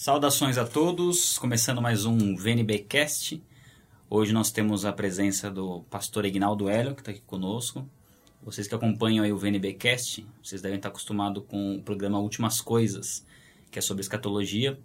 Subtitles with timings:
[0.00, 3.42] Saudações a todos, começando mais um VNBcast.
[4.08, 7.84] Hoje nós temos a presença do pastor Ignaldo Hélio, que está aqui conosco.
[8.40, 13.26] Vocês que acompanham aí o VNBcast, vocês devem estar acostumados com o programa Últimas Coisas,
[13.72, 14.78] que é sobre escatologia.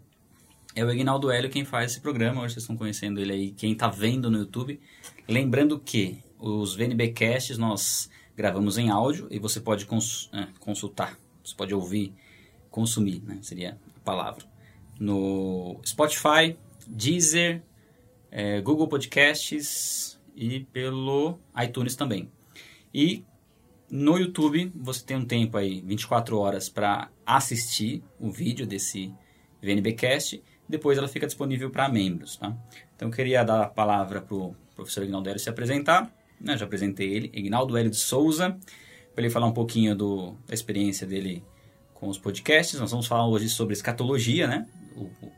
[0.74, 3.74] É o Ignaldo Hélio quem faz esse programa, hoje vocês estão conhecendo ele aí, quem
[3.74, 4.82] está vendo no YouTube.
[5.28, 11.54] Lembrando que os VNBcasts nós gravamos em áudio e você pode cons é, consultar, você
[11.56, 12.12] pode ouvir,
[12.72, 14.53] consumir, né, seria a palavra
[15.00, 16.58] no Spotify,
[16.88, 17.62] Deezer,
[18.32, 22.32] é, Google Podcasts e pelo iTunes também.
[22.94, 23.24] E
[23.90, 29.14] no YouTube você tem um tempo aí, 24 horas, para assistir o vídeo desse
[29.62, 30.44] VNBcast.
[30.68, 32.58] Depois ela fica disponível para membros, tá?
[32.96, 36.12] Então eu queria dar a palavra para o professor Ignaldo Hélio se apresentar.
[36.40, 36.58] Né?
[36.58, 38.58] Já apresentei ele, Ignaldo Hélio de Souza,
[39.14, 41.44] para ele falar um pouquinho do, da experiência dele
[41.94, 42.80] com os podcasts.
[42.80, 44.68] Nós vamos falar hoje sobre escatologia, né?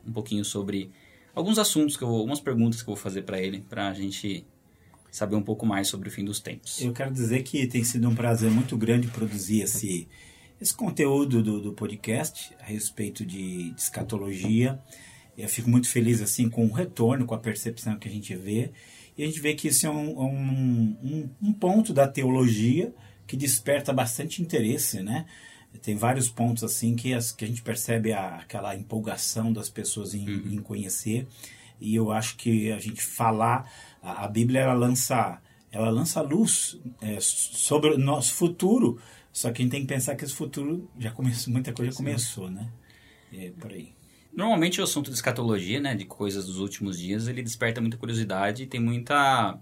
[0.06, 0.90] Um pouquinho sobre
[1.34, 4.44] alguns assuntos, que eu, algumas perguntas que eu vou fazer para ele, para a gente
[5.10, 6.80] saber um pouco mais sobre o fim dos tempos.
[6.80, 10.06] Eu quero dizer que tem sido um prazer muito grande produzir esse,
[10.60, 14.78] esse conteúdo do, do podcast a respeito de, de escatologia.
[15.36, 18.72] Eu fico muito feliz assim com o retorno, com a percepção que a gente vê.
[19.16, 22.94] E a gente vê que isso é um, um, um, um ponto da teologia
[23.26, 25.26] que desperta bastante interesse, né?
[25.76, 30.14] Tem vários pontos assim que, as, que a gente percebe a, aquela empolgação das pessoas
[30.14, 30.52] em, uhum.
[30.52, 31.26] em, conhecer.
[31.80, 33.70] E eu acho que a gente falar
[34.02, 38.98] a, a Bíblia ela lança ela lança luz é, sobre o nosso futuro.
[39.32, 41.96] Só que a gente tem que pensar que esse futuro já começou muita coisa já
[41.96, 42.68] começou né?
[43.32, 43.92] É por aí.
[44.32, 48.62] Normalmente o assunto de escatologia né de coisas dos últimos dias ele desperta muita curiosidade
[48.62, 49.58] e tem muita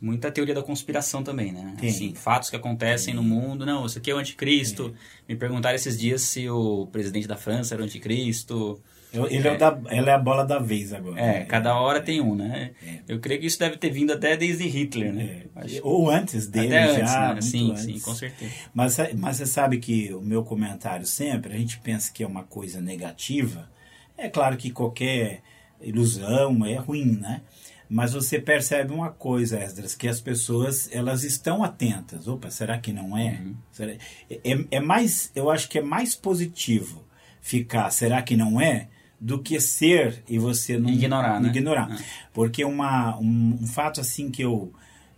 [0.00, 1.74] muita teoria da conspiração também, né?
[1.78, 1.88] Tem.
[1.88, 3.66] Assim, fatos que acontecem no mundo.
[3.66, 4.94] Não, isso aqui é o anticristo.
[5.28, 8.80] Me perguntaram esses dias se o presidente da França era o anticristo.
[9.12, 11.18] Ele é, é, da, ela é a bola da vez agora.
[11.18, 12.72] É, cada hora é, tem um, né?
[12.86, 12.98] É.
[13.08, 15.44] Eu creio que isso deve ter vindo até desde Hitler, né?
[15.56, 15.80] É.
[15.82, 17.32] Ou antes dele até já.
[17.32, 17.50] Antes, né?
[17.50, 17.84] Sim, antes.
[17.84, 18.52] sim, com certeza.
[18.74, 22.44] Mas, mas você sabe que o meu comentário sempre, a gente pensa que é uma
[22.44, 23.70] coisa negativa.
[24.16, 25.42] É claro que qualquer
[25.80, 27.40] ilusão é ruim, né?
[27.88, 32.28] Mas você percebe uma coisa, Esdras, que as pessoas elas estão atentas.
[32.28, 33.40] Opa, será que não é?
[33.40, 33.56] Uhum.
[33.80, 34.66] é?
[34.70, 37.04] É mais, eu acho que é mais positivo
[37.40, 38.88] ficar, será que não é?
[39.20, 41.48] Do que ser e você não ignorar, né?
[41.48, 41.90] ignorar.
[41.90, 41.96] Uhum.
[42.32, 44.72] Porque uma, um, um, fato assim que eu,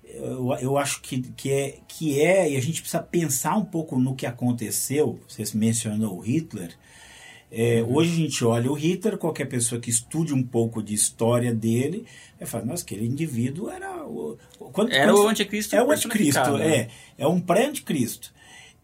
[0.05, 3.99] eu, eu acho que, que, é, que é, e a gente precisa pensar um pouco
[3.99, 5.21] no que aconteceu.
[5.29, 6.75] Você mencionou o Hitler.
[7.51, 7.97] É, uhum.
[7.97, 12.07] Hoje a gente olha o Hitler, qualquer pessoa que estude um pouco de história dele,
[12.39, 14.39] vai falar, nossa, aquele indivíduo era o.
[14.73, 15.75] Quando, era quando, o anticristo.
[15.75, 16.77] É o anticristo, né?
[16.77, 16.89] é.
[17.19, 18.33] É um pré-anticristo.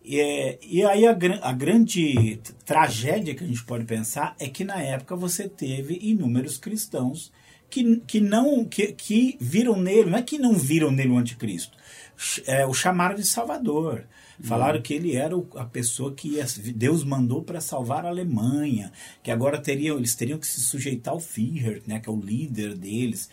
[0.08, 4.80] É, e aí a, a grande tragédia que a gente pode pensar é que na
[4.80, 7.32] época você teve inúmeros cristãos
[7.68, 11.76] que, que não que, que viram nele, não é que não viram nele o anticristo,
[12.46, 14.04] é, o chamaram de Salvador.
[14.42, 14.82] Falaram uhum.
[14.82, 16.38] que ele era a pessoa que
[16.74, 18.92] Deus mandou para salvar a Alemanha,
[19.22, 22.76] que agora teriam, eles teriam que se sujeitar ao Führer, né, que é o líder
[22.76, 23.30] deles.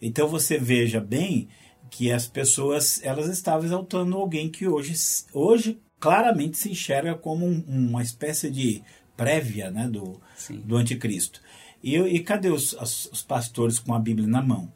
[0.00, 1.48] Então você veja bem
[1.90, 4.94] que as pessoas elas estavam exaltando alguém que hoje,
[5.32, 8.82] hoje claramente se enxerga como um, uma espécie de
[9.16, 10.20] prévia né, do,
[10.64, 11.40] do anticristo.
[11.82, 14.72] E, e cadê os, os pastores com a Bíblia na mão?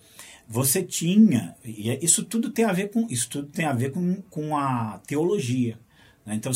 [0.48, 3.92] Você tinha, e é, isso tudo tem a ver com, isso tudo tem a ver
[3.92, 5.78] com, com a teologia.
[6.24, 6.34] Né?
[6.34, 6.50] Então,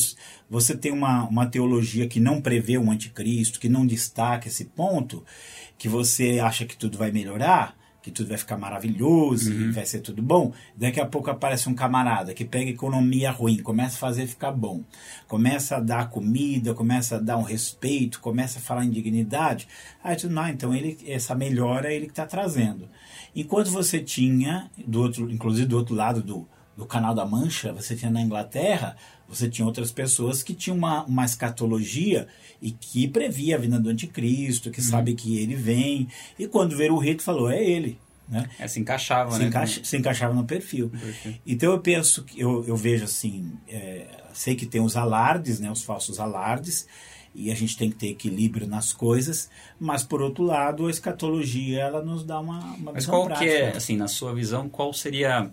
[0.48, 5.22] você tem uma, uma teologia que não prevê um anticristo, que não destaca esse ponto,
[5.76, 9.72] que você acha que tudo vai melhorar, que tudo vai ficar maravilhoso, uhum.
[9.72, 10.52] vai ser tudo bom.
[10.76, 14.82] Daqui a pouco aparece um camarada que pega economia ruim, começa a fazer ficar bom,
[15.28, 19.68] começa a dar comida, começa a dar um respeito, começa a falar em dignidade.
[20.02, 22.88] Aí tu, não, então ele, essa melhora é ele que está trazendo.
[23.34, 27.94] Enquanto você tinha, do outro, inclusive do outro lado do, do Canal da Mancha, você
[27.94, 28.96] tinha na Inglaterra,
[29.37, 32.28] você tinha outras pessoas que tinham uma, uma escatologia
[32.60, 34.87] e que previa a vinda do anticristo, que uhum.
[34.87, 36.08] sabe que ele vem.
[36.38, 37.99] E quando veio o rei, falou, é ele.
[38.29, 38.49] Né?
[38.58, 39.46] É, se encaixava, se né?
[39.46, 40.88] Encaixa, se encaixava no perfil.
[40.88, 41.34] perfil.
[41.46, 45.82] Então eu penso, eu, eu vejo assim, é, sei que tem os alardes, né, os
[45.82, 46.87] falsos alardes,
[47.35, 51.81] e a gente tem que ter equilíbrio nas coisas, mas por outro lado a escatologia
[51.81, 53.44] ela nos dá uma, uma mas qual prática.
[53.44, 55.50] que é, assim, na sua visão, qual seria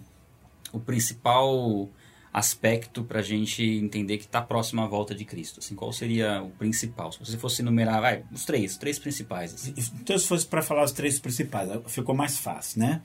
[0.72, 1.90] o principal
[2.31, 5.60] aspecto para a gente entender que está próximo à volta de Cristo?
[5.60, 7.12] Assim, qual seria o principal?
[7.12, 9.54] Se você fosse enumerar, vai, os três, os três principais.
[9.54, 9.74] Assim.
[10.02, 13.02] Então, se fosse para falar os três principais, ficou mais fácil, né?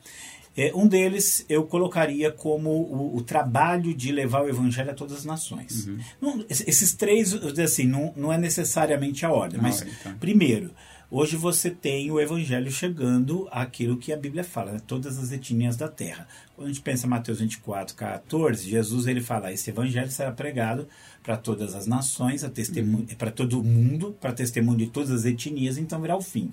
[0.57, 5.19] É, um deles eu colocaria como o, o, trabalho de levar o evangelho a todas
[5.19, 5.87] as nações.
[5.87, 5.99] Uhum.
[6.21, 10.17] Não, esses três, assim, não, não é necessariamente a ordem, mas, então.
[10.19, 10.71] primeiro,
[11.15, 14.81] hoje você tem o evangelho chegando àquilo que a Bíblia fala, né?
[14.85, 16.27] todas as etnias da terra.
[16.57, 20.89] Quando a gente pensa em Mateus 24, 14, Jesus ele fala: esse evangelho será pregado
[21.23, 23.07] para todas as nações, uhum.
[23.17, 26.53] para todo mundo, para testemunho de todas as etnias, então virá o fim.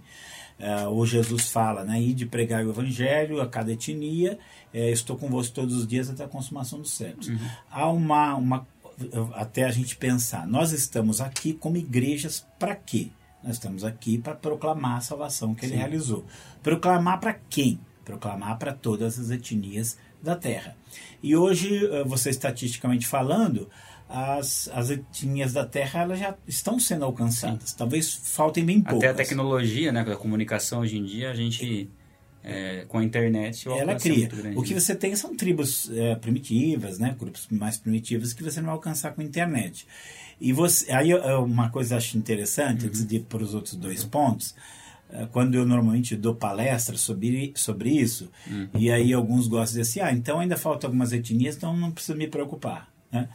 [0.60, 4.38] Uh, ou Jesus fala, né, de pregar o evangelho a cada etnia,
[4.72, 7.30] é, estou com você todos os dias até a consumação dos séculos.
[7.30, 7.40] Uhum.
[7.72, 8.68] Há uma, uma,
[9.34, 13.10] até a gente pensar, nós estamos aqui como igrejas para quê?
[13.44, 15.74] Nós estamos aqui para proclamar a salvação que Sim.
[15.74, 16.26] ele realizou.
[16.62, 17.80] Proclamar para quem?
[18.06, 20.76] Proclamar para todas as etnias da terra.
[21.22, 23.70] E hoje, eh, você estatisticamente falando,
[24.12, 27.70] as, as etnias da Terra elas já estão sendo alcançadas.
[27.70, 27.78] Sim.
[27.78, 29.10] Talvez faltem bem poucas.
[29.10, 31.90] Até a tecnologia, né, a comunicação hoje em dia, a gente
[32.44, 34.28] é, com a internet o ela cria.
[34.28, 38.60] É o que você tem são tribos é, primitivas, né, grupos mais primitivos que você
[38.60, 39.88] não vai alcançar com a internet.
[40.40, 42.88] E você, aí uma coisa que eu acho interessante, uhum.
[42.88, 44.10] antes de ir para os outros dois uhum.
[44.10, 44.56] pontos,
[45.12, 48.70] é, quando eu normalmente dou palestras sobre, sobre isso, uhum.
[48.74, 51.92] e aí alguns gostam de dizer assim, ah, então ainda faltam algumas etnias, então não
[51.92, 52.92] precisa me preocupar.
[53.12, 53.30] Né?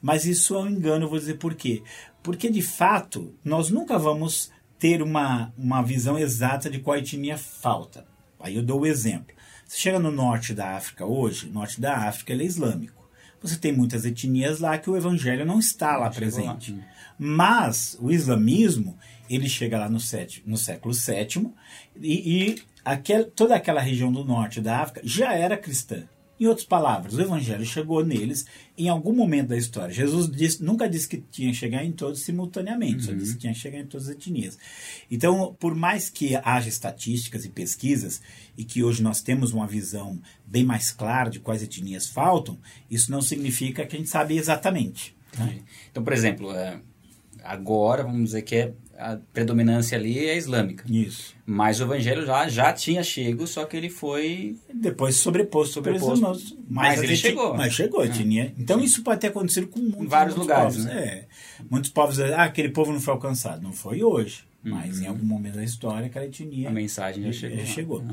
[0.00, 1.82] Mas isso é um engano, eu vou dizer por quê.
[2.22, 8.06] Porque, de fato, nós nunca vamos ter uma, uma visão exata de qual etnia falta.
[8.40, 9.34] Aí eu dou o exemplo.
[9.66, 12.98] Você chega no norte da África hoje, o norte da África ele é islâmico.
[13.40, 16.72] Você tem muitas etnias lá que o evangelho não está lá presente.
[16.72, 16.84] Lá.
[17.18, 18.98] Mas o islamismo,
[19.28, 21.52] ele chega lá no, sétimo, no século VII
[22.00, 26.04] e, e aquel, toda aquela região do norte da África já era cristã.
[26.40, 28.46] Em outras palavras, o evangelho chegou neles
[28.76, 29.92] em algum momento da história.
[29.92, 33.02] Jesus disse, nunca disse que tinha que chegar em todos simultaneamente, uhum.
[33.02, 34.58] só disse que tinha que chegar em todas as etnias.
[35.10, 38.22] Então, por mais que haja estatísticas e pesquisas,
[38.56, 42.58] e que hoje nós temos uma visão bem mais clara de quais etnias faltam,
[42.90, 45.16] isso não significa que a gente sabe exatamente.
[45.36, 45.60] Né?
[45.90, 46.80] Então, por exemplo, é,
[47.42, 50.84] agora, vamos dizer que é a predominância ali é islâmica.
[50.90, 51.34] Isso.
[51.46, 54.56] Mas o evangelho já, já tinha chego, só que ele foi...
[54.74, 57.56] Depois sobreposto, sobreposto mas, mas ele chegou.
[57.56, 58.08] Mas chegou, é.
[58.08, 58.52] tinha.
[58.58, 58.84] Então Sim.
[58.84, 60.76] isso pode ter acontecido com muitos, em vários muitos lugares.
[60.76, 60.84] Povos.
[60.84, 61.00] Né?
[61.00, 61.26] É.
[61.70, 63.62] Muitos povos, ah, aquele povo não foi alcançado.
[63.62, 64.48] Não foi hoje.
[64.62, 65.04] Mas uhum.
[65.04, 66.68] em algum momento da história, aquela etnia.
[66.68, 67.58] A mensagem já chegou.
[67.58, 68.04] Já chegou.
[68.08, 68.12] Ah,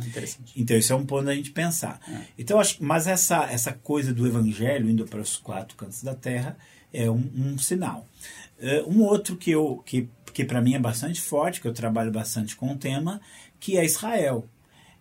[0.56, 2.00] então, isso é um ponto da gente pensar.
[2.08, 2.22] É.
[2.38, 6.56] Então, acho, mas essa, essa coisa do evangelho indo para os quatro cantos da terra
[6.94, 8.08] é um, um sinal.
[8.58, 12.12] Uh, um outro que, eu, que, que para mim é bastante forte, que eu trabalho
[12.12, 13.22] bastante com o tema,
[13.58, 14.46] que é Israel.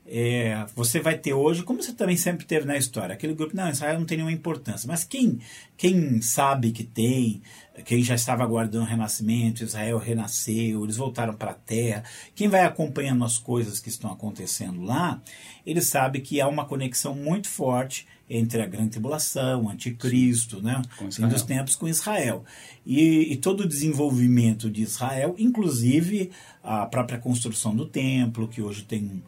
[0.07, 3.69] É, você vai ter hoje, como você também sempre teve na história, aquele grupo, não,
[3.69, 5.41] Israel não tem nenhuma importância, mas quem,
[5.77, 7.43] quem sabe que tem,
[7.83, 12.05] quem já estava aguardando o renascimento, Israel renasceu, eles voltaram para a terra,
[12.35, 15.21] quem vai acompanhando as coisas que estão acontecendo lá,
[15.67, 20.81] ele sabe que há uma conexão muito forte entre a grande tribulação, o anticristo, né,
[21.11, 22.45] fim dos tempos com Israel.
[22.87, 26.31] E, e, todo o desenvolvimento de Israel, inclusive
[26.63, 29.23] a própria construção do templo, que hoje tem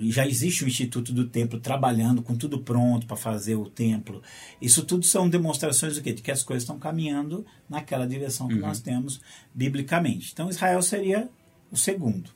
[0.00, 4.22] já existe o Instituto do Templo trabalhando com tudo pronto para fazer o templo.
[4.60, 6.12] Isso tudo são demonstrações do quê?
[6.12, 8.60] De que as coisas estão caminhando naquela direção que uhum.
[8.60, 9.20] nós temos
[9.54, 10.30] biblicamente.
[10.32, 11.28] Então Israel seria
[11.70, 12.30] o segundo.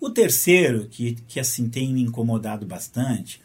[0.00, 3.40] O terceiro, que, que assim tem me incomodado bastante,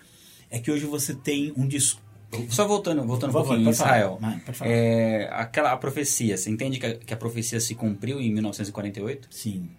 [0.49, 2.03] é que hoje você tem um discurso
[2.49, 4.19] só voltando, voltando um pouquinho Israel.
[4.61, 9.27] É, aquela a profecia, você entende que a, que a profecia se cumpriu em 1948?
[9.29, 9.69] Sim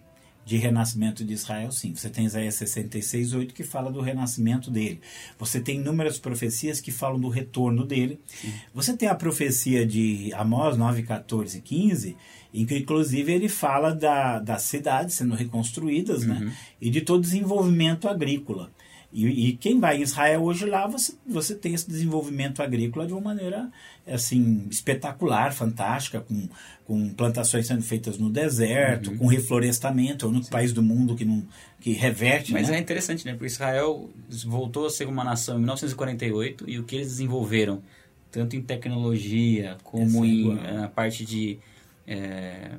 [0.45, 1.95] de renascimento de Israel, sim.
[1.95, 5.01] Você tem Isaías 66, 8 que fala do renascimento dele.
[5.39, 8.19] Você tem inúmeras profecias que falam do retorno dele.
[8.27, 8.53] Sim.
[8.71, 12.15] Você tem a profecia de Amós 9, 14 e 15,
[12.53, 16.35] em que inclusive ele fala da, das cidades sendo reconstruídas né?
[16.35, 16.45] uhum.
[16.45, 16.57] né?
[16.79, 18.71] e de todo desenvolvimento agrícola.
[19.17, 23.13] E, e, quem vai em Israel hoje lá, você, você tem esse desenvolvimento agrícola de
[23.13, 23.71] uma maneira
[24.05, 26.49] assim espetacular, fantástica, com,
[26.83, 29.17] com plantações sendo feitas no deserto, uhum.
[29.17, 30.51] com reflorestamento, é o único Sim.
[30.51, 31.47] país do mundo que não
[31.79, 32.51] que reverte.
[32.51, 32.75] Mas né?
[32.75, 33.31] é interessante, né?
[33.31, 34.09] Porque Israel
[34.45, 37.81] voltou a ser uma nação em 1948 e o que eles desenvolveram,
[38.29, 41.57] tanto em tecnologia como em na parte de
[42.05, 42.71] é,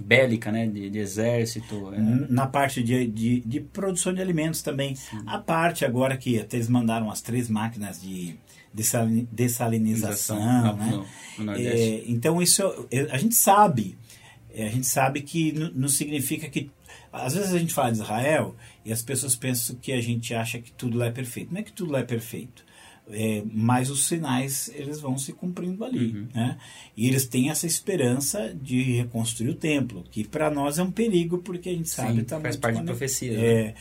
[0.00, 1.92] bélica, né, de, de exército.
[1.94, 1.98] É.
[2.28, 4.94] Na parte de, de, de, produção de alimentos também.
[4.94, 5.22] Sim.
[5.26, 8.36] A parte agora que até eles mandaram as três máquinas de
[9.32, 11.04] dessalinização, né?
[11.38, 13.96] No, no é, então isso é, a gente sabe,
[14.54, 16.70] é, a gente sabe que não significa que
[17.10, 18.54] às vezes a gente fala de Israel
[18.84, 21.52] e as pessoas pensam que a gente acha que tudo lá é perfeito.
[21.52, 22.67] Não é que tudo lá é perfeito
[23.10, 26.28] é, mas os sinais eles vão se cumprindo ali, uhum.
[26.34, 26.58] né?
[26.96, 31.38] E eles têm essa esperança de reconstruir o templo, que para nós é um perigo
[31.38, 33.32] porque a gente sabe tá faz parte da profecia.
[33.32, 33.74] É, né?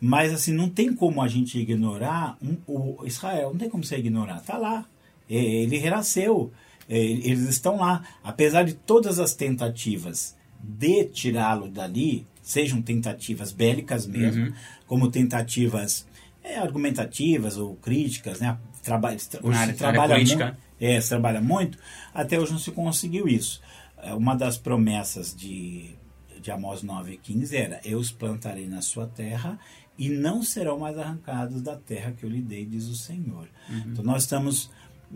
[0.00, 3.96] Mas assim não tem como a gente ignorar um, o Israel, não tem como você
[3.96, 4.86] ignorar, tá lá,
[5.28, 6.52] é, ele renasceu,
[6.88, 14.06] é, eles estão lá, apesar de todas as tentativas de tirá-lo dali, sejam tentativas bélicas
[14.06, 14.52] mesmo, Uhum.
[14.86, 16.06] como tentativas
[16.46, 18.56] é, argumentativas ou críticas, né?
[18.82, 20.44] Trabalha, hoje área- trabalha política.
[20.46, 21.78] muito, é, se trabalha muito,
[22.14, 23.60] até hoje não se conseguiu isso.
[23.98, 25.90] É, Uma das promessas de,
[26.40, 29.58] de Amós 9,15 era: Eu os plantarei na sua terra
[29.98, 33.48] e não serão mais arrancados da terra que eu lhe dei, diz o Senhor.
[33.68, 33.82] Uhum.
[33.88, 34.70] Então nós estamos.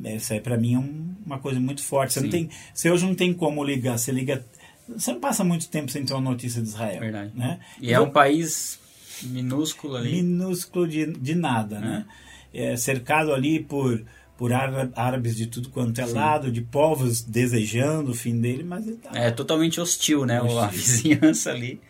[0.05, 2.15] Isso aí para mim é um- uma coisa muito forte.
[2.15, 3.99] Você, não tem, você hoje não tem como ligar.
[3.99, 4.45] Você liga.
[4.89, 6.99] Você não passa muito tempo sem ter uma notícia de Israel.
[7.01, 7.33] Verdade.
[7.37, 7.61] Né?
[7.81, 8.81] E é um país
[9.29, 10.23] minúsculo ali.
[10.23, 12.07] minúsculo de, de nada, né?
[12.53, 14.03] É, cercado ali por,
[14.37, 18.87] por ára- árabes de tudo quanto é lado, de povos desejando o fim dele, mas
[18.87, 20.39] ele tá É totalmente hostil, né?
[20.39, 20.69] A Hostil.
[20.71, 21.81] vizinhança ali.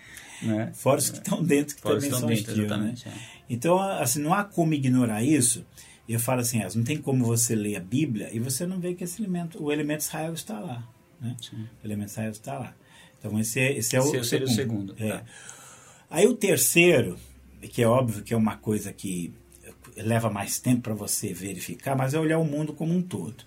[0.42, 0.70] Né?
[0.74, 2.94] fora os que estão dentro que Fora também são estão dentro, hostil, né?
[3.06, 3.40] é.
[3.50, 5.66] Então, assim, não há como ignorar isso.
[6.08, 8.94] Eu falo assim, ah, não tem como você ler a Bíblia e você não vê
[8.94, 10.82] que esse elemento, o elemento Israel está lá,
[11.20, 11.36] né?
[11.82, 12.74] O elemento Israel está lá.
[13.18, 15.08] Então, esse é, esse é o Esse seria o segundo, É.
[15.18, 15.24] tá.
[16.10, 17.16] Aí o terceiro,
[17.70, 19.32] que é óbvio que é uma coisa que
[19.96, 23.44] leva mais tempo para você verificar, mas é olhar o mundo como um todo.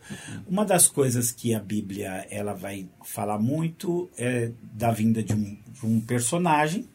[0.47, 5.57] Uma das coisas que a Bíblia ela vai falar muito é da vinda de um,
[5.71, 6.87] de um personagem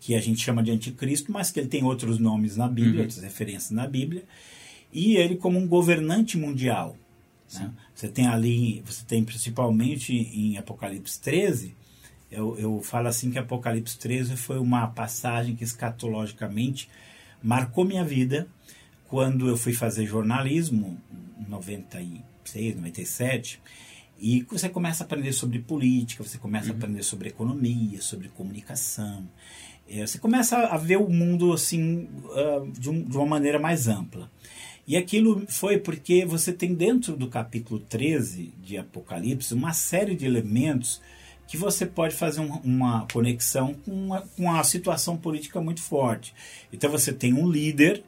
[0.00, 3.22] que a gente chama de anticristo, mas que ele tem outros nomes na Bíblia, outras
[3.22, 4.24] referências na Bíblia,
[4.92, 6.96] e ele como um governante mundial.
[7.54, 7.72] né?
[7.94, 11.74] Você tem ali, você tem principalmente em Apocalipse 13,
[12.34, 16.88] eu, eu falo assim que Apocalipse 13 foi uma passagem que escatologicamente
[17.42, 18.48] marcou minha vida
[19.08, 20.98] quando eu fui fazer jornalismo
[21.38, 23.60] em 96, 97,
[24.18, 29.28] e você começa a aprender sobre política, você começa a aprender sobre economia, sobre comunicação.
[29.88, 34.30] É, você começa a ver o mundo assim ah, de, de uma maneira mais ampla.
[34.86, 40.26] E aquilo foi porque você tem dentro do capítulo 13 de Apocalipse uma série de
[40.26, 41.00] elementos
[41.46, 46.34] que você pode fazer um- uma conexão com a, com a situação política muito forte.
[46.72, 48.02] Então você tem um líder,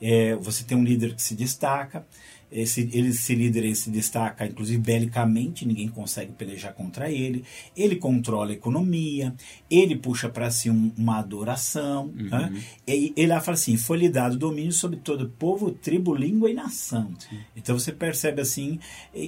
[0.00, 2.06] é, você tem um líder que se destaca,
[2.50, 7.44] esse, ele, esse líder ele se destaca, inclusive belicamente, ninguém consegue pelejar contra ele.
[7.76, 9.34] Ele controla a economia,
[9.70, 12.12] ele puxa para si um- uma adoração.
[12.14, 12.62] né?
[12.86, 17.12] E ele fala assim: foi lhe dado domínio sobre todo povo, tribo, língua e nação.
[17.56, 18.78] Então você percebe assim,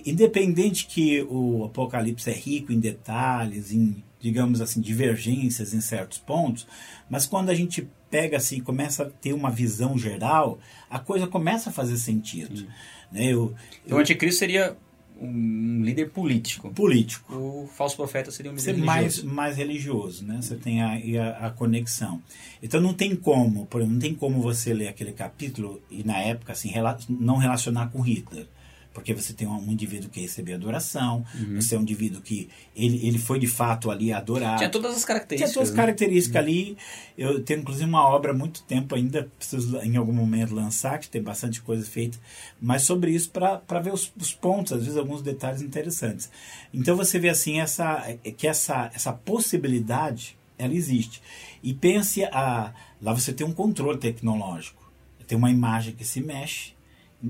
[0.07, 6.67] independente que o Apocalipse é rico em detalhes, em digamos assim, divergências em certos pontos,
[7.09, 10.59] mas quando a gente pega assim começa a ter uma visão geral,
[10.89, 12.67] a coisa começa a fazer sentido.
[13.11, 13.27] Né?
[13.27, 14.77] Eu, Então o anticristo seria
[15.21, 16.71] um líder político.
[16.71, 17.35] político.
[17.35, 18.97] O falso profeta seria um líder ser religioso.
[18.97, 20.39] mais, mais religioso, né?
[20.41, 22.23] Você tem aí a, a conexão.
[22.63, 26.19] Então não tem como, por exemplo, não tem como você ler aquele capítulo e na
[26.19, 26.73] época assim
[27.09, 28.47] não relacionar com Hitler.
[28.93, 33.19] Porque você tem um, indivíduo que recebeu adoração, você é um indivíduo que ele, ele
[33.19, 34.59] foi de fato ali adorado.
[34.59, 35.55] Tinha todas as Tinha características.
[35.55, 35.83] todas as né?
[35.83, 36.77] características ali.
[37.17, 41.09] Eu tenho inclusive uma obra há muito tempo ainda, preciso em algum momento lançar, que
[41.09, 42.19] tem bastante coisa feita,
[42.61, 46.29] mas sobre isso para ver os, os pontos, às vezes alguns detalhes interessantes.
[46.75, 48.03] Então você vê assim essa,
[48.37, 51.23] que essa, essa possibilidade ela existe.
[51.63, 54.91] E pense, a, lá você tem um controle tecnológico.
[55.27, 56.73] Tem uma imagem que se mexe,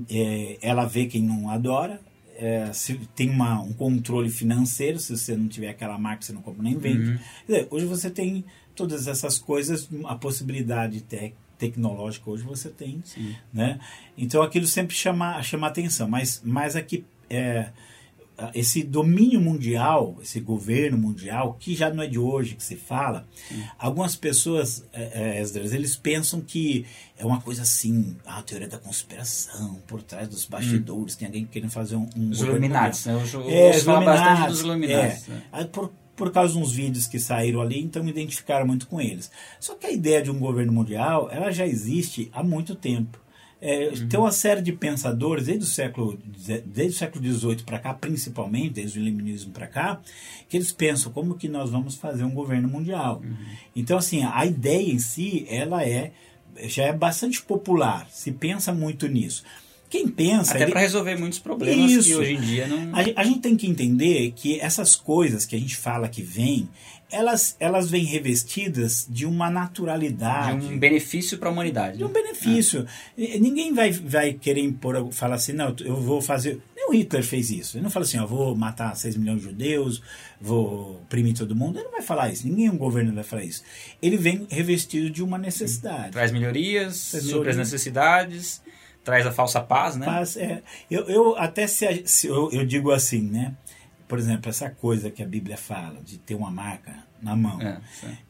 [0.09, 1.99] é, ela vê quem não adora,
[2.37, 6.41] é, se tem uma, um controle financeiro, se você não tiver aquela marca, você não
[6.41, 7.19] compra nem vende.
[7.45, 8.43] Quer dizer, hoje você tem
[8.75, 13.03] todas essas coisas, a possibilidade tec- tecnológica hoje você tem.
[13.53, 13.79] Né?
[14.17, 17.69] Então aquilo sempre chama, chama atenção, mas, mas aqui é,
[18.53, 23.27] esse domínio mundial, esse governo mundial, que já não é de hoje que se fala,
[23.77, 26.85] algumas pessoas, é, é, Esdras, eles pensam que
[27.17, 31.71] é uma coisa assim, a teoria da conspiração, por trás dos bastidores, tem alguém querendo
[31.71, 33.13] fazer um, um Os Illuminatis, né?
[33.13, 35.29] Eu, eu É, bastante dos Illuminatis.
[35.29, 35.57] é.
[35.57, 35.63] né?
[35.71, 39.31] Por, por causa de uns vídeos que saíram ali, então me identificaram muito com eles.
[39.59, 43.19] Só que a ideia de um governo mundial, ela já existe há muito tempo.
[43.61, 46.17] É, Tem uma série de pensadores, desde o século
[46.65, 50.01] desde o século XVIII para cá, principalmente, desde o iluminismo para cá,
[50.49, 53.21] que eles pensam como que nós vamos fazer um governo mundial.
[53.75, 56.11] Então, assim, a ideia em si, ela é
[56.63, 59.43] já é bastante popular, se pensa muito nisso.
[59.91, 60.53] Quem pensa...
[60.53, 62.17] Até ele- para resolver muitos problemas que Isso.
[62.19, 62.95] hoje em dia não.
[62.95, 66.67] a, a gente tem que entender que essas coisas que a gente fala que vêm,
[67.11, 71.97] elas, elas vêm revestidas de uma De naturalidade, um benefício para a humanidade.
[71.97, 72.13] de um né?
[72.13, 72.85] benefício.
[73.17, 76.59] E- Ninguém vai, vai querer impor, falar assim, não, eu vou fazer.
[76.73, 77.75] Nem o Hitler fez isso.
[77.77, 80.01] Ele não fala assim, eu vou matar 6 milhões de judeus,
[80.39, 81.77] vou oprimir todo mundo.
[81.77, 82.47] Ele não vai falar isso.
[82.47, 83.61] Ninguém um governo vai falar isso.
[84.01, 86.11] Ele vem revestido de uma necessidade.
[86.11, 87.57] Traz melhorias, Traz supre as melhorias.
[87.57, 88.61] necessidades,
[89.03, 90.05] traz a falsa paz, né?
[90.05, 93.53] Paz, é, eu, eu até se, se eu, eu digo assim, né?
[94.07, 97.61] Por exemplo, essa coisa que a Bíblia fala de ter uma marca na mão.
[97.61, 97.77] É,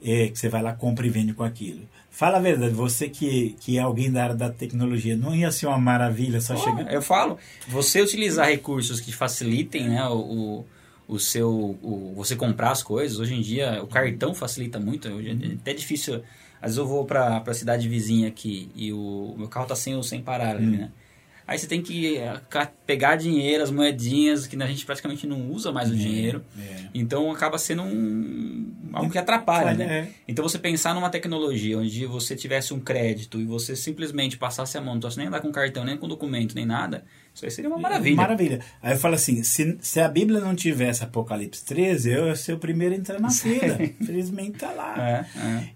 [0.04, 1.82] É, que você vai lá, compra e vende com aquilo.
[2.10, 5.66] Fala a verdade, você que, que é alguém da área da tecnologia, não ia ser
[5.68, 6.94] uma maravilha só Ah, chegar.
[6.94, 7.38] Eu falo,
[7.68, 10.66] você utilizar recursos que facilitem né, o,
[11.08, 11.50] o seu.
[11.82, 13.18] O, você comprar as coisas.
[13.18, 15.08] Hoje em dia, o cartão facilita muito.
[15.10, 16.22] Hoje é até difícil.
[16.62, 19.96] Às vezes eu vou para a cidade vizinha aqui e o meu carro tá sem,
[19.96, 20.92] o- sem parar ali, né?
[21.48, 22.40] Aí você tem que eh,
[22.86, 26.46] pegar dinheiro, as moedinhas, que a gente praticamente não usa mais o dinheiro.
[26.58, 26.86] é.
[26.94, 29.94] Então acaba sendo um, algo que atrapalha, Olha, né?
[30.00, 30.08] é.
[30.28, 34.82] Então você pensar numa tecnologia onde você tivesse um crédito e você simplesmente passasse a
[34.82, 37.80] mão, não nem andar com cartão, nem com documento, nem nada, isso aí seria uma
[37.80, 38.16] maravilha.
[38.16, 38.60] Maravilha.
[38.82, 42.54] Aí eu falo assim, se, se a Bíblia não tivesse Apocalipse 13, eu ia ser
[42.54, 43.78] o primeiro a entrar na fila.
[43.82, 44.96] Infelizmente tá lá.
[44.98, 45.70] É, é.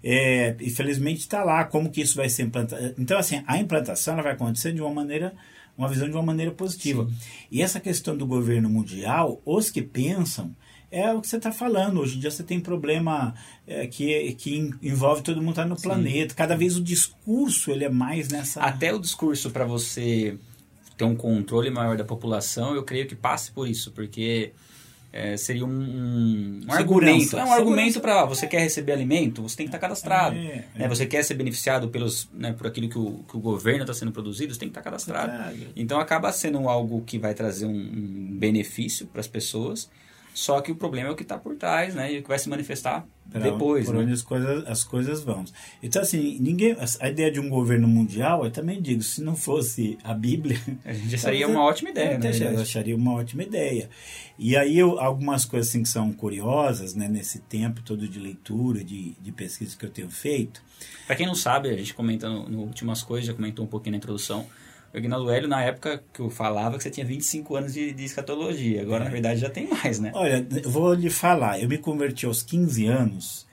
[0.50, 2.94] É, infelizmente está lá como que isso vai ser implantado.
[2.98, 5.32] Então, assim, a implantação ela vai acontecer de uma maneira,
[5.78, 7.08] uma visão de uma maneira positiva.
[7.50, 10.54] E essa questão do governo mundial, os que pensam,
[10.90, 12.00] é o que você está falando.
[12.00, 13.34] Hoje em dia você tem problema
[13.66, 16.34] é, que, que en- envolve todo mundo estar no planeta.
[16.34, 18.60] Cada vez o discurso ele é mais nessa.
[18.62, 20.38] Até o discurso para você
[20.96, 24.52] ter um controle maior da população, eu creio que passe por isso, porque
[25.12, 27.38] é, seria um, um, um argumento.
[27.38, 30.36] É um argumento para você quer receber alimento, você tem que estar cadastrado.
[30.36, 30.78] É, é.
[30.80, 30.88] né?
[30.88, 34.12] Você quer ser beneficiado pelos, né, por aquilo que o, que o governo está sendo
[34.12, 35.32] produzido, você tem que estar cadastrado.
[35.32, 35.68] Verdade.
[35.76, 39.90] Então acaba sendo algo que vai trazer um, um benefício para as pessoas,
[40.34, 42.12] só que o problema é o que está por trás, né?
[42.12, 43.86] E o que vai se manifestar Pra- depois.
[43.86, 44.02] por né?
[44.02, 45.44] onde as coisas, as coisas vão.
[45.82, 46.76] Então, assim, ninguém.
[47.00, 50.58] A ideia de um governo mundial, eu também digo, se não fosse a Bíblia.
[50.84, 52.30] A gente seria uma ótima ideia, né?
[52.54, 53.90] Eu acharia uma ótima ideia.
[54.38, 58.84] E aí, eu, algumas coisas assim, que são curiosas, né, nesse tempo todo de leitura,
[58.84, 60.62] de, de pesquisa que eu tenho feito.
[61.06, 63.92] Pra quem não sabe, a gente comenta no, no Últimas Coisas, já comentou um pouquinho
[63.92, 64.46] na introdução.
[64.96, 68.02] O Aguinaldo Hélio, na época que eu falava que você tinha 25 anos de, de
[68.02, 68.80] escatologia.
[68.80, 70.10] Agora, na verdade, já tem mais, né?
[70.14, 73.46] Olha, eu vou lhe falar, eu me converti aos 15 anos.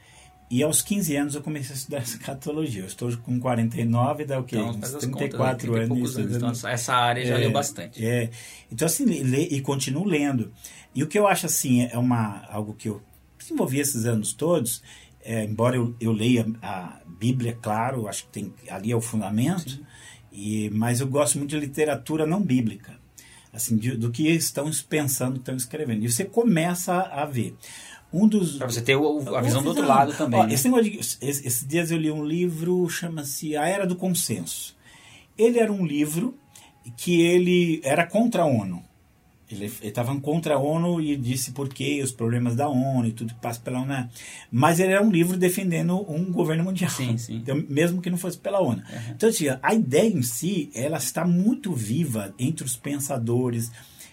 [0.49, 2.83] E aos 15 anos eu comecei a estudar escatologia.
[2.83, 4.55] Eu estou com 49, dá o quê?
[4.55, 5.89] Então, Uns faz as 34 contas?
[5.89, 6.15] 30 anos.
[6.17, 6.59] anos.
[6.59, 8.05] Então, essa área já É, leu bastante.
[8.05, 8.29] É.
[8.71, 10.49] Então, assim, lê, e continuo lendo.
[10.95, 13.01] E o que eu acho, assim, é uma, algo que eu
[13.37, 14.81] desenvolvi esses anos todos,
[15.21, 19.83] é, embora eu, eu leia a Bíblia, claro, acho que tem, ali é o fundamento,
[20.33, 23.01] e, mas eu gosto muito de literatura não bíblica.
[23.53, 26.03] Assim, de- do que estão pensando, estão escrevendo.
[26.03, 27.55] E você começa a ver.
[28.11, 30.39] Um dos, Pra você ter o- a visão do outro lado também.
[30.39, 30.53] Ó, né?
[30.53, 34.75] esse de- esse- esses dias eu li um livro, chama-se A Era do Consenso.
[35.37, 36.35] Ele era um livro
[36.97, 38.83] que ele era contra a ONU.
[39.53, 43.33] Ele estava contra a ONU e disse por que os problemas da ONU e tudo
[43.33, 44.09] que passa pela ONU.
[44.51, 46.91] Mas ele era um livro defendendo um governo mundial.
[46.91, 47.33] Sim, sim.
[47.43, 48.81] Então, mesmo que não fosse pela ONU.
[49.09, 53.69] Então, assim, a ideia em si, ela está muito viva entre os pensadores,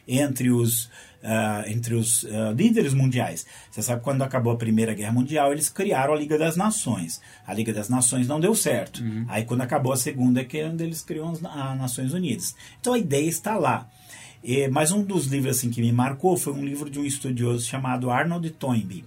[0.07, 0.91] entre os,
[1.23, 3.47] ah, entre os ah, líderes mundiais.
[3.71, 7.21] Você sabe, quando acabou a Primeira Guerra Mundial, eles criaram a Liga das Nações.
[7.47, 9.03] A Liga das Nações não deu certo.
[9.29, 12.55] Aí, quando acabou a Segunda, é que é onde eles criam as Nações Unidas.
[12.81, 13.89] Então, a ideia está lá.
[14.43, 17.67] E, mas um dos livros assim que me marcou foi um livro de um estudioso
[17.67, 19.05] chamado Arnold Toynbee.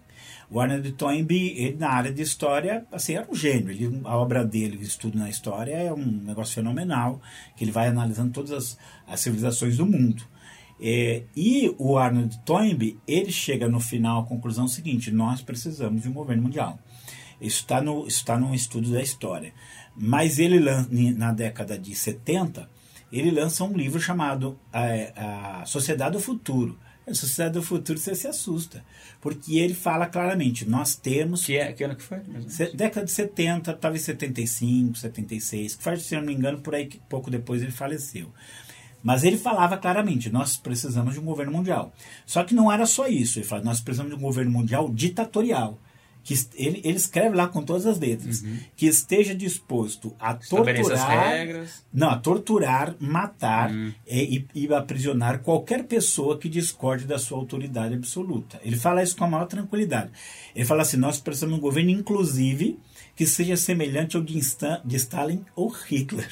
[0.50, 3.72] O Arnold Toynbee, ele, na área de história, assim, era um gênio.
[3.72, 7.20] Ele, a obra dele, o estudo na história, é um negócio fenomenal,
[7.58, 10.24] que ele vai analisando todas as, as civilizações do mundo.
[10.80, 16.10] É, e o Arnold Toynbee, ele chega no final à conclusão seguinte, nós precisamos de
[16.10, 16.78] um governo mundial.
[17.42, 19.54] Isso está no, isso tá no estudo da história.
[19.96, 20.60] Mas ele,
[21.14, 22.70] na década de 70,
[23.20, 26.78] ele lança um livro chamado é, A Sociedade do Futuro.
[27.06, 28.84] A Sociedade do Futuro você se assusta,
[29.20, 32.22] porque ele fala claramente, nós temos Que, é, que ano que foi?
[32.48, 36.74] se- década de 70, talvez 75, 76, que faz, se eu não me engano, por
[36.74, 38.32] aí pouco depois ele faleceu.
[39.04, 41.94] Mas ele falava claramente, nós precisamos de um governo mundial.
[42.26, 45.78] Só que não era só isso, ele fala, nós precisamos de um governo mundial ditatorial.
[46.24, 48.42] Que ele, ele escreve lá com todas as letras,
[48.78, 51.48] que esteja disposto a torturar,
[51.94, 53.92] não, a torturar, matar Hum.
[54.08, 58.60] e, e, aprisionar qualquer pessoa que discorde da sua autoridade absoluta.
[58.64, 60.12] Ele fala isso com a maior tranquilidade.
[60.56, 62.80] Ele fala assim: nós precisamos de um governo, inclusive,
[63.16, 66.30] que seja semelhante ao de, Instan- de Stalin ou Hitler.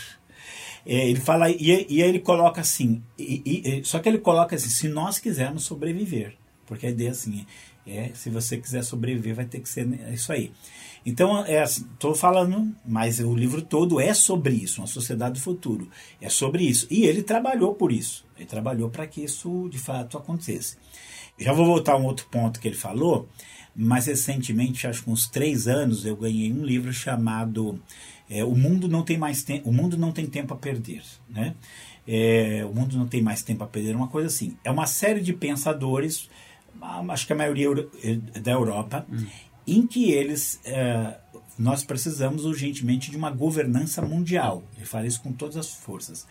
[0.86, 1.58] É, ele fala, e,
[1.90, 5.64] e aí ele coloca assim, e- e- só que ele coloca assim: se nós quisermos
[5.64, 6.34] sobreviver,
[6.66, 7.46] porque a ideia é assim,
[7.86, 10.52] é, se você quiser sobreviver, vai ter que ser isso aí.
[11.06, 15.90] Então, estou falando, mas o livro todo é sobre isso, uma sociedade do futuro.
[16.22, 16.86] É sobre isso.
[16.92, 18.24] E ele trabalhou por isso.
[18.38, 20.78] Ele trabalhou para que isso, de fato, acontecesse.
[21.40, 23.28] Já vou voltar a um outro ponto que ele falou,
[23.76, 27.82] mas recentemente, acho que uns três anos, eu ganhei um livro chamado
[28.30, 31.02] é, O Mundo Não Tem Mais O Mundo Não Tem Tempo a Perder.
[31.28, 31.56] Né?
[32.08, 34.56] É, o Mundo Não Tem Mais Tempo a Perder, uma coisa assim.
[34.64, 36.30] É uma série de pensadores,
[37.10, 37.70] acho que a maioria
[38.42, 39.06] da Europa,
[39.68, 41.18] em que eles é,
[41.58, 44.64] nós precisamos urgentemente de uma governança mundial.
[44.76, 46.26] Ele fala isso com todas as forças.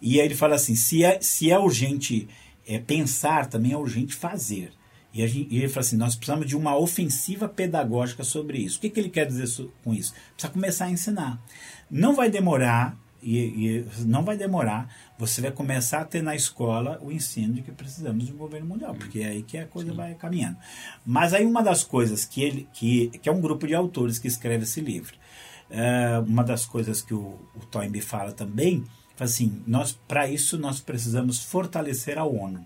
[0.00, 2.28] E aí ele fala assim: se é, se é urgente
[2.66, 4.72] é, pensar, também é urgente fazer.
[5.12, 8.78] E, gente, e, ele fala assim: nós precisamos de uma ofensiva pedagógica sobre isso.
[8.78, 9.48] O que, que ele quer dizer
[9.82, 10.14] com isso?
[10.34, 11.42] Precisa começar a ensinar.
[11.90, 16.96] Não vai demorar, e, e, não vai demorar, você vai começar a ter na escola
[17.02, 19.90] o ensino de que precisamos de um governo mundial, porque é aí que a coisa
[19.90, 19.96] Sim.
[19.96, 20.56] vai caminhando.
[21.04, 24.28] Mas aí uma das coisas que ele, que, que é um grupo de autores que
[24.28, 25.16] escreve esse livro,
[25.68, 28.84] é, uma das coisas que o, o Toynbee fala também,
[29.18, 32.64] assim, nós para isso nós precisamos fortalecer a ONU.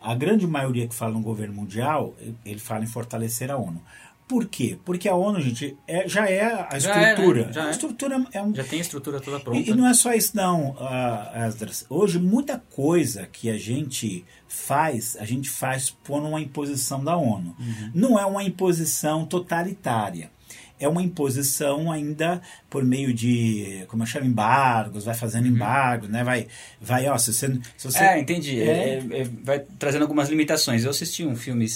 [0.00, 3.82] A grande maioria que fala no governo mundial, ele fala em fortalecer a ONU.
[4.28, 4.78] Por quê?
[4.84, 7.40] Porque a ONU, gente, é, já é a estrutura.
[7.40, 7.52] Já é, né?
[7.52, 8.54] já a estrutura é um...
[8.54, 9.58] Já tem a estrutura toda pronta.
[9.58, 15.16] E, e não é só isso, não, uh, Hoje, muita coisa que a gente faz,
[15.18, 17.56] a gente faz por uma imposição da ONU.
[17.58, 17.90] Uhum.
[17.94, 20.30] Não é uma imposição totalitária
[20.80, 25.52] é uma imposição ainda por meio de, como eu chamo, embargos, vai fazendo uhum.
[25.52, 26.22] embargos, né?
[26.22, 26.46] Vai,
[26.80, 27.48] vai, ó, se você...
[27.76, 28.60] Se você é, entendi.
[28.60, 28.64] É...
[29.10, 30.84] É, é, vai trazendo algumas limitações.
[30.84, 31.66] Eu assisti um filme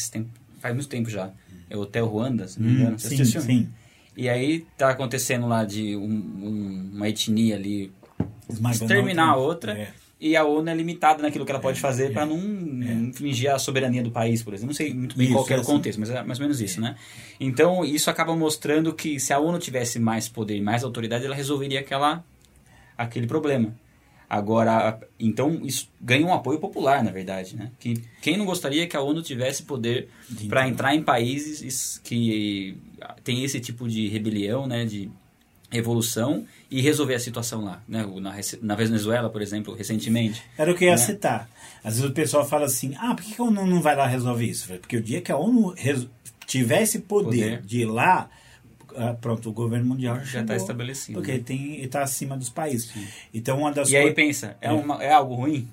[0.61, 1.33] faz muito tempo já,
[1.73, 2.99] é Hotel Ruanda, se não me hum, engano.
[2.99, 3.69] Você sim, sim.
[4.15, 7.91] E aí tá acontecendo lá de um, um, uma etnia ali
[8.71, 9.73] exterminar a outra.
[9.79, 9.89] É.
[10.21, 12.93] E a ONU é limitada naquilo que ela pode é, fazer é, para não, é.
[12.93, 14.69] infringir a soberania do país, por exemplo.
[14.69, 16.81] Não sei muito bem isso, qual é o contexto, mas é mais ou menos isso,
[16.81, 16.95] né?
[17.41, 21.35] Então, isso acaba mostrando que se a ONU tivesse mais poder e mais autoridade, ela
[21.35, 22.23] resolveria aquela,
[22.97, 23.75] aquele problema.
[24.33, 27.71] Agora, então, isso ganha um apoio popular, na verdade, né?
[27.79, 30.09] Que quem não gostaria que a ONU tivesse poder
[30.49, 32.79] para entrar em países que
[33.23, 34.87] tem esse tipo de rebelião, né?
[34.87, 35.11] De
[35.71, 38.07] revolução e resolver a situação lá, né?
[38.23, 40.43] Na, na Venezuela, por exemplo, recentemente.
[40.57, 40.97] Era o que eu ia né?
[40.97, 41.51] citar.
[41.85, 44.47] Às vezes o pessoal fala assim, ah, por que a ONU não vai lá resolver
[44.47, 44.67] isso?
[44.79, 45.75] Porque o dia que a ONU
[46.47, 47.63] tivesse poder, poder.
[47.67, 48.31] de ir lá,
[48.97, 51.19] ah, pronto, o governo mundial já está estabelecido.
[51.19, 51.43] Porque né?
[51.45, 52.91] tem está acima dos países.
[52.91, 53.07] Sim.
[53.33, 54.73] Então uma das e aí pensa, é, é.
[54.73, 55.69] Uma, é algo ruim?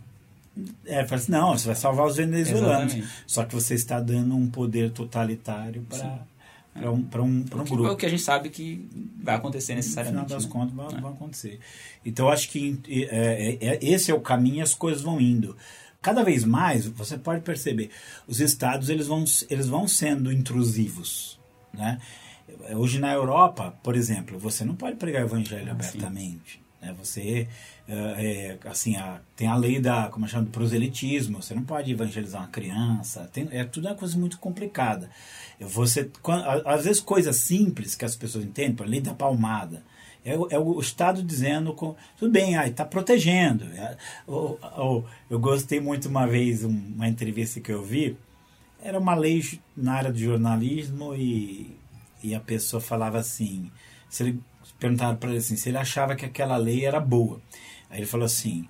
[0.86, 2.93] É, fala assim, não, você vai salvar os venezuelanos.
[2.93, 3.23] Exatamente.
[3.25, 6.27] Só que você está dando um poder totalitário para
[6.73, 7.88] para um, pra um, pra um grupo.
[7.88, 8.88] É o que a gente sabe que
[9.21, 10.21] vai acontecer necessariamente.
[10.21, 10.51] No final das né?
[10.51, 11.01] contas, vai, é.
[11.01, 11.60] vai, acontecer.
[12.05, 15.55] Então, acho que é, é, é, esse é o caminho e as coisas vão indo.
[16.01, 17.89] Cada vez mais, você pode perceber,
[18.25, 21.38] os estados eles vão, eles vão sendo intrusivos.
[21.73, 21.99] Né?
[22.75, 26.62] Hoje na Europa, por exemplo, você não pode pregar o evangelho ah, abertamente.
[26.81, 26.93] Né?
[26.97, 27.47] Você,
[27.88, 32.41] é, assim, a, tem a lei da, como chama, do proselitismo, você não pode evangelizar
[32.41, 35.09] uma criança, tem, é tudo uma coisa muito complicada.
[35.59, 36.09] Você,
[36.65, 39.83] às vezes coisas simples que as pessoas entendem, por lei da palmada,
[40.23, 43.65] é, é, o Estado dizendo, com, tudo bem, está protegendo.
[43.65, 48.17] É, eu gostei muito uma vez, uma entrevista que eu vi,
[48.81, 49.43] era uma lei
[49.75, 51.78] na área do jornalismo e,
[52.23, 53.71] e a pessoa falava assim,
[54.10, 54.41] se ele
[54.79, 57.41] perguntaram para ele assim, se ele achava que aquela lei era boa.
[57.89, 58.67] Aí ele falou assim,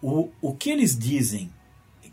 [0.00, 1.50] o, o que eles dizem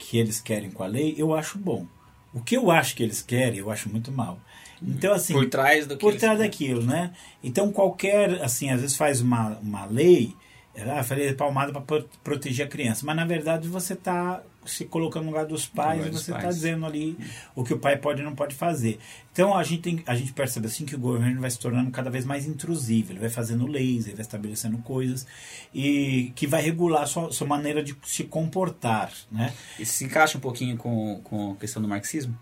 [0.02, 1.86] que eles querem com a lei, eu acho bom.
[2.34, 4.40] O que eu acho que eros querem, eu acho muito mal.
[4.82, 5.34] Então, assim.
[5.34, 7.14] Por trás do que Por trás daquilo, né?
[7.44, 8.42] Então, qualquer.
[8.42, 10.36] Assim, às vezes faz uma, uma lei.
[10.78, 13.06] Ah, falei palmada para proteger a criança.
[13.06, 16.86] Mas, na verdade, você está se colocando no lugar dos pais e você está dizendo
[16.86, 17.18] ali
[17.56, 19.00] o que o pai pode e não pode fazer.
[19.32, 22.10] Então a gente, tem, a gente percebe assim que o governo vai se tornando cada
[22.10, 25.26] vez mais intrusivo, ele vai fazendo leis, ele vai estabelecendo coisas
[25.74, 29.12] e que vai regular a sua, sua maneira de se comportar.
[29.32, 29.52] Né?
[29.80, 32.38] Isso se encaixa um pouquinho com, com a questão do marxismo?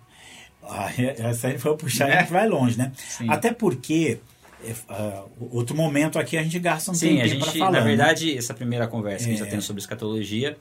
[0.62, 2.18] Ah, essa aí foi puxar, é.
[2.18, 2.92] a gente vai longe, né?
[2.98, 3.30] Sim.
[3.30, 4.20] Até porque
[4.64, 7.72] Uh, outro momento aqui a gente gasta um Sim, tempo para falar.
[7.72, 7.86] Na né?
[7.86, 9.52] verdade, essa primeira conversa que a gente está é.
[9.52, 10.58] tendo sobre escatologia,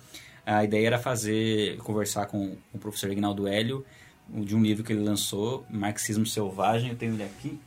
[0.46, 3.84] a ideia era fazer, conversar com, com o professor Ignaldo Hélio,
[4.28, 7.58] de um livro que ele lançou, Marxismo Selvagem, eu tenho ele aqui,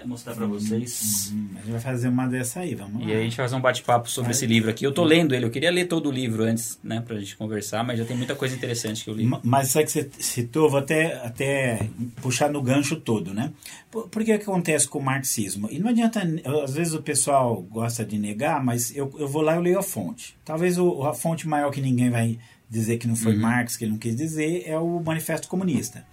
[0.00, 1.32] Vou mostrar para vocês.
[1.32, 3.08] Uhum, a gente vai fazer uma dessa aí, vamos lá.
[3.08, 4.84] E aí a gente vai fazer um bate-papo sobre esse livro aqui.
[4.84, 7.84] Eu tô lendo ele, eu queria ler todo o livro antes, né, pra gente conversar,
[7.84, 9.28] mas já tem muita coisa interessante que eu li.
[9.42, 11.88] Mas isso que você citou, vou até, até
[12.20, 13.52] puxar no gancho todo, né?
[13.90, 15.68] Por, por que, acontece com o marxismo?
[15.70, 16.22] E não adianta,
[16.64, 19.82] às vezes o pessoal gosta de negar, mas eu, eu vou lá e leio a
[19.82, 20.36] fonte.
[20.44, 23.40] Talvez o, a fonte maior que ninguém vai dizer que não foi uhum.
[23.40, 26.04] Marx, que ele não quis dizer, é o Manifesto Comunista.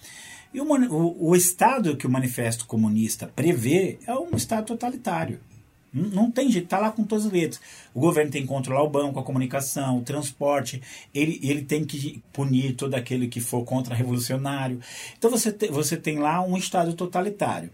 [0.55, 5.41] E o, o, Estado que o Manifesto Comunista prevê é um Estado totalitário.
[5.91, 7.59] Não, não tem jeito, está lá com todas as letras.
[7.93, 10.81] O governo tem que controlar o banco, a comunicação, o transporte,
[11.13, 14.79] ele, ele tem que punir todo aquele que for contra-revolucionário.
[15.17, 17.69] Então você, te, você tem lá um Estado totalitário.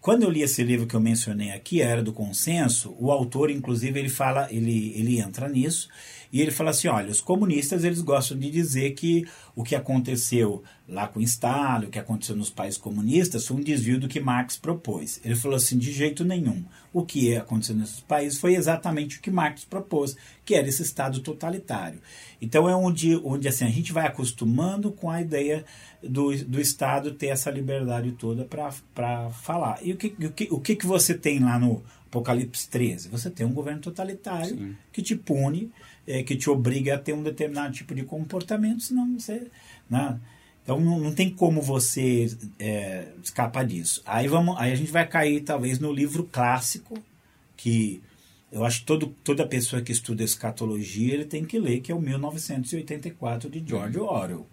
[0.00, 3.50] quando eu li esse livro que eu mencionei aqui, a Era do Consenso, o autor,
[3.50, 5.90] inclusive, ele fala, ele, ele entra nisso
[6.34, 10.64] e ele fala assim, olha, os comunistas eles gostam de dizer que o que aconteceu
[10.88, 14.56] lá com Stalin, o que aconteceu nos países comunistas, foi um desvio do que Marx
[14.56, 15.20] propôs.
[15.24, 16.64] Ele falou assim, de jeito nenhum.
[16.92, 21.20] O que aconteceu nesses países foi exatamente o que Marx propôs, que era esse Estado
[21.20, 22.00] totalitário.
[22.42, 25.64] Então é onde, onde assim, a gente vai acostumando com a ideia
[26.02, 29.78] do, do Estado ter essa liberdade toda para falar.
[29.86, 31.80] E o que, o, que, o que, que você tem lá no
[32.18, 33.08] Apocalipse 13?
[33.08, 34.76] Você tem um governo totalitário Sim.
[34.92, 35.72] que te pune
[36.06, 39.46] é, que te obriga a ter um determinado tipo de comportamento, senão você.
[39.88, 40.18] Né?
[40.62, 44.02] Então não, não tem como você é, escapar disso.
[44.06, 46.96] Aí, vamos, aí a gente vai cair talvez no livro clássico,
[47.56, 48.02] que
[48.50, 51.94] eu acho que todo, toda pessoa que estuda escatologia ele tem que ler, que é
[51.94, 54.46] o 1984 de George Orwell.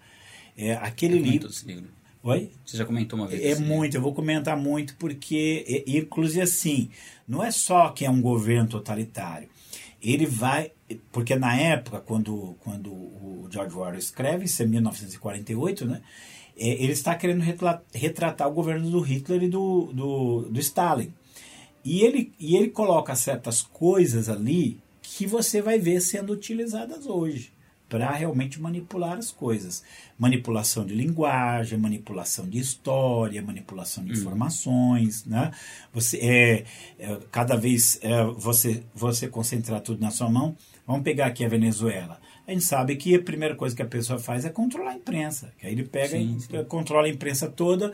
[0.58, 1.50] É, aquele livro.
[1.66, 1.90] livro.
[2.24, 2.52] Oi?
[2.66, 3.42] Você já comentou uma vez?
[3.44, 6.90] É muito, eu vou comentar muito porque, inclusive assim,
[7.28, 9.50] não é só que é um governo totalitário
[10.02, 10.72] ele vai.
[11.12, 16.02] Porque na época, quando, quando o George Orwell escreve, isso é 1948, né?
[16.58, 17.44] É, ele está querendo
[17.94, 21.14] retratar o governo do Hitler e do, do, do Stalin.
[21.84, 27.51] E ele, e ele coloca certas coisas ali que você vai ver sendo utilizadas hoje
[27.92, 29.84] para realmente manipular as coisas.
[30.18, 34.16] Manipulação de linguagem, manipulação de história, manipulação de hum.
[34.16, 35.52] informações, né?
[35.94, 36.64] Você é,
[36.98, 40.56] é cada vez é, você você concentrar tudo na sua mão.
[40.92, 42.20] Vamos pegar aqui a Venezuela.
[42.48, 45.54] A gente sabe que a primeira coisa que a pessoa faz é controlar a imprensa.
[45.58, 46.64] Que aí ele pega sim, e sim.
[46.68, 47.92] controla a imprensa toda,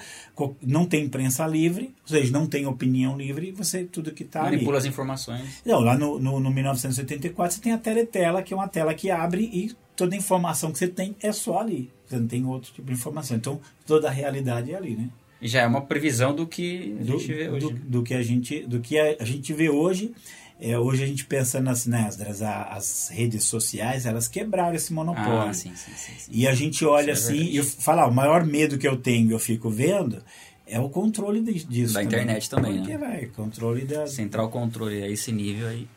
[0.62, 4.56] não tem imprensa livre, ou seja, não tem opinião livre, você tudo que está ali.
[4.56, 5.62] Manipula as informações.
[5.66, 9.12] Não, lá no, no, no 1984 você tem a teletela, que é uma tela que
[9.12, 11.92] abre e toda a informação que você tem é só ali.
[12.08, 13.38] Você não tem outro tipo de informação.
[13.38, 15.10] Então, toda a realidade é ali, né?
[15.42, 17.68] E já é uma previsão do que a do, gente vê hoje.
[17.68, 20.14] Do, do, que a gente, do que a, a gente vê hoje.
[20.60, 25.50] É, hoje a gente pensa nas, nas as, as redes sociais, elas quebraram esse monopólio.
[25.50, 28.08] Ah, sim, sim, sim, E a gente olha Isso é assim é e fala, ah,
[28.08, 30.24] o maior medo que eu tenho, eu fico vendo,
[30.66, 31.94] é o controle disso.
[31.94, 32.08] Da também.
[32.08, 33.08] internet também, Porque, né?
[33.08, 34.08] vai, controle da...
[34.08, 35.88] Central controle, a esse nível aí.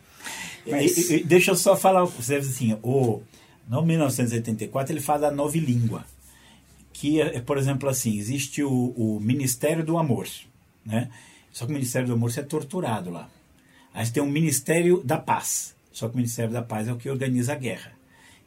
[0.67, 0.97] Mas...
[1.11, 3.23] E, e, deixa eu só falar, você assim, o
[3.67, 6.05] no 1984 ele fala da nova língua,
[6.93, 10.27] que é, por exemplo, assim, existe o, o Ministério do Amor,
[10.85, 11.09] né?
[11.53, 13.31] Só que o Ministério do Amor você é torturado lá.
[13.93, 16.97] Aí você tem o Ministério da Paz, só que o Ministério da Paz é o
[16.97, 17.93] que organiza a guerra.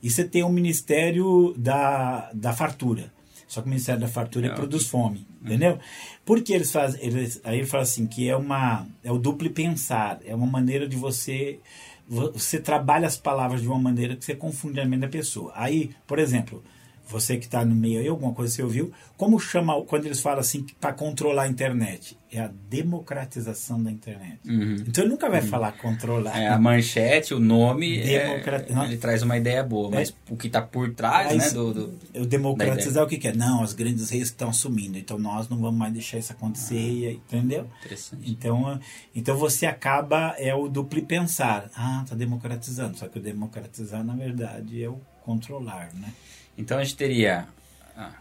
[0.01, 3.11] E você tem o Ministério da, da Fartura,
[3.47, 5.79] só que o Ministério da Fartura é, produz fome, entendeu?
[6.25, 10.19] Porque eles fazem, eles, aí ele fala assim que é uma é o duplo pensar,
[10.25, 11.59] é uma maneira de você
[12.07, 15.53] você trabalha as palavras de uma maneira que você confunde a mente da pessoa.
[15.55, 16.63] Aí, por exemplo,
[17.07, 20.39] você que está no meio aí, alguma coisa você ouviu, como chama quando eles falam
[20.39, 22.17] assim para controlar a internet?
[22.33, 24.39] É a democratização da internet.
[24.45, 24.75] Uhum.
[24.87, 25.47] Então ele nunca vai uhum.
[25.47, 26.37] falar controlar.
[26.37, 28.69] É, a manchete, o nome, Democrat...
[28.69, 30.13] é, ele traz uma ideia boa, mas é.
[30.33, 33.33] o que está por trás, né, do, do o democratizar o que, que é?
[33.33, 37.11] Não, as grandes reis estão assumindo, então nós não vamos mais deixar isso acontecer, ah,
[37.11, 37.69] entendeu?
[37.79, 38.31] Interessante.
[38.31, 38.79] Então,
[39.15, 41.69] então você acaba é o duplo pensar.
[41.75, 46.13] Ah, está democratizando, só que o democratizar na verdade é o controlar, né?
[46.57, 47.47] Então a gente teria
[47.95, 48.11] a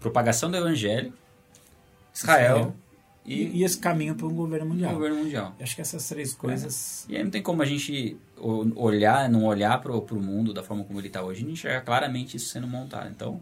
[0.00, 1.12] propagação do evangelho,
[2.14, 2.76] Israel, Israel.
[3.24, 4.92] E, e, esse caminho para um governo mundial.
[4.92, 5.54] Um governo mundial.
[5.58, 7.06] Eu acho que essas três coisas.
[7.08, 7.12] É.
[7.12, 10.84] E aí não tem como a gente olhar, não olhar para o mundo da forma
[10.84, 13.08] como ele está hoje, a gente enxerga claramente isso sendo montado.
[13.10, 13.40] Então,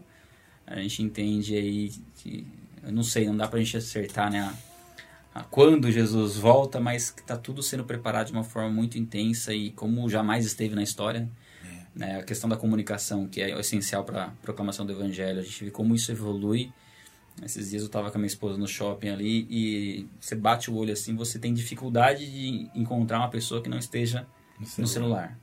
[0.65, 2.47] a gente entende aí que.
[2.81, 4.39] Eu não sei, não dá para a gente acertar né,
[5.33, 8.97] a, a quando Jesus volta, mas que está tudo sendo preparado de uma forma muito
[8.97, 11.29] intensa e como jamais esteve na história.
[11.95, 12.19] Né?
[12.19, 15.39] A questão da comunicação, que é essencial para a proclamação do evangelho.
[15.39, 16.71] A gente vê como isso evolui.
[17.41, 20.75] Esses dias eu estava com a minha esposa no shopping ali e você bate o
[20.75, 24.27] olho assim, você tem dificuldade de encontrar uma pessoa que não esteja
[24.59, 24.81] no celular.
[24.81, 25.39] No celular.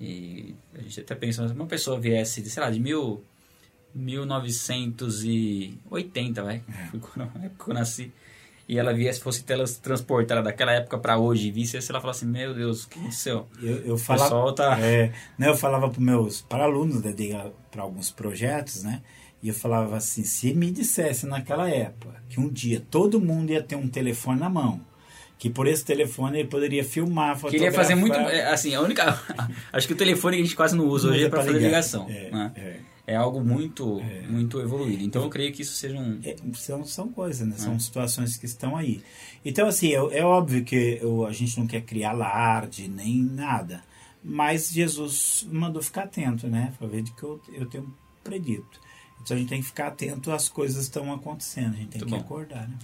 [0.00, 3.24] E a gente até pensa, se uma pessoa viesse, sei lá, de mil,
[3.94, 6.90] 1980, vai, é.
[7.56, 8.12] quando eu nasci,
[8.68, 9.42] e ela viesse, fosse
[9.80, 13.46] transportada daquela época para hoje, e visse, ela falasse assim, meu Deus, o que aconteceu?
[13.62, 14.78] Eu, eu falava, tá...
[14.80, 17.14] é, né, eu falava para meus para alunos, né,
[17.70, 19.02] para alguns projetos, né,
[19.42, 23.62] e eu falava assim, se me dissesse naquela época que um dia todo mundo ia
[23.62, 24.80] ter um telefone na mão,
[25.38, 27.50] que por esse telefone ele poderia filmar, fotografar...
[27.50, 29.20] Queria fazer muito, é, assim, a única...
[29.72, 32.06] acho que o telefone que a gente quase não usa hoje é para fazer ligação.
[32.08, 32.52] É, né?
[32.56, 34.26] é é algo muito é.
[34.26, 35.04] muito evoluído.
[35.04, 37.54] Então eu creio que isso seja um é, são são coisas, né?
[37.56, 37.78] São é.
[37.78, 39.00] situações que estão aí.
[39.44, 43.82] Então assim é, é óbvio que eu, a gente não quer criar alarde nem nada,
[44.22, 46.72] mas Jesus mandou ficar atento, né?
[46.76, 47.94] Para ver de que eu, eu tenho
[48.24, 48.80] predito.
[49.26, 51.74] Então a gente tem que ficar atento às coisas que estão acontecendo.
[51.74, 52.24] A gente tem muito que bom.
[52.24, 52.78] acordar, né?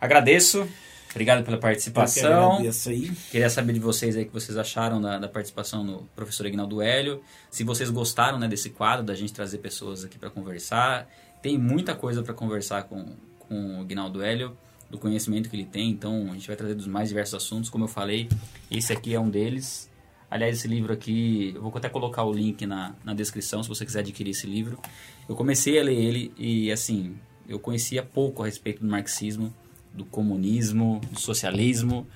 [0.00, 0.66] Agradeço.
[1.10, 2.52] Obrigado pela participação.
[2.52, 3.12] agradeço aí.
[3.30, 6.80] Queria saber de vocês aí o que vocês acharam da, da participação do professor Aguinaldo
[6.80, 7.22] Hélio.
[7.50, 11.06] Se vocês gostaram né, desse quadro, da gente trazer pessoas aqui para conversar.
[11.42, 14.56] Tem muita coisa para conversar com, com o Aguinaldo Hélio,
[14.88, 15.90] do conhecimento que ele tem.
[15.90, 17.68] Então, a gente vai trazer dos mais diversos assuntos.
[17.68, 18.30] Como eu falei,
[18.70, 19.90] esse aqui é um deles.
[20.30, 23.84] Aliás, esse livro aqui, eu vou até colocar o link na, na descrição se você
[23.84, 24.78] quiser adquirir esse livro.
[25.28, 27.16] Eu comecei a ler ele e, assim,
[27.48, 29.54] eu conhecia pouco a respeito do marxismo,
[29.94, 32.06] do comunismo, do socialismo.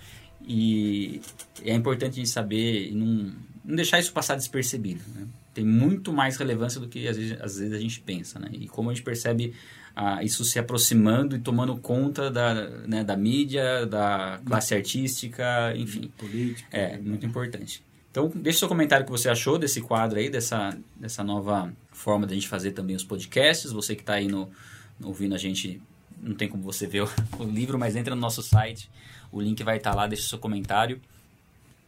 [0.47, 1.21] E
[1.63, 3.33] é importante a gente saber e não,
[3.65, 5.03] não deixar isso passar despercebido.
[5.15, 5.27] Né?
[5.55, 8.41] Tem muito mais relevância do que às vezes, às vezes a gente pensa.
[8.41, 8.49] Né?
[8.53, 9.55] E como a gente percebe
[9.95, 16.11] ah, isso se aproximando e tomando conta da, né, da mídia, da classe artística, enfim.
[16.17, 16.69] Política.
[16.73, 17.83] É, muito importante.
[18.11, 22.27] Então, deixe seu comentário o que você achou desse quadro aí, dessa, dessa nova forma
[22.27, 23.71] da gente fazer também os podcasts.
[23.71, 24.51] Você que está aí no,
[24.99, 25.81] no- ouvindo a gente,
[26.21, 28.91] não tem como você ver o, o livro, mas entra no nosso site.
[29.31, 31.01] O link vai estar lá, deixe seu comentário.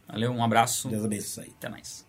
[0.07, 0.87] Valeu, um abraço.
[0.87, 1.51] Deus abençoe.
[1.57, 2.05] Até mais.